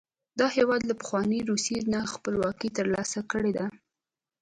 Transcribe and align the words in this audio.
دا 0.39 0.47
هېواد 0.57 0.81
له 0.89 0.93
پخوانۍ 1.01 1.39
روسیې 1.49 1.79
نه 1.93 1.99
خپلواکي 2.13 2.69
تر 2.77 2.85
لاسه 2.93 3.19
کړې 3.31 3.51
ده. 3.57 3.65